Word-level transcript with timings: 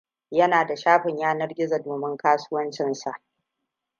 Yana 0.31 0.65
da 0.65 0.75
shafin 0.77 1.17
yanar 1.19 1.53
gizo 1.53 1.79
domin 1.79 2.17
kasuwancinsa. 2.17 3.19